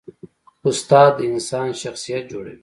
استاد 0.69 1.11
د 1.17 1.19
انسان 1.31 1.67
شخصیت 1.81 2.23
جوړوي. 2.31 2.57